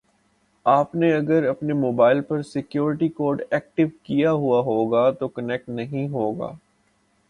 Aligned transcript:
آپ 0.65 0.95
نے 0.95 1.13
اگر 1.13 1.43
اپنے 1.43 1.73
موبائل 1.73 2.21
پر 2.21 2.41
سیکیوریٹی 2.43 3.09
کوڈ 3.09 3.41
ایکٹیو 3.51 3.87
کیا 4.03 4.31
ہوا 4.33 4.61
ہوگا 4.61 5.09
تو 5.11 5.27
کنیکٹ 5.29 5.69
نہیں 5.69 6.07
ہوگا 6.09 6.51